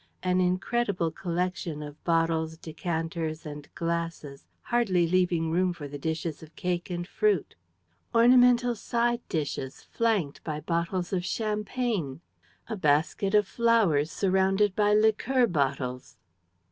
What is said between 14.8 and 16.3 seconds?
liqueur bottles.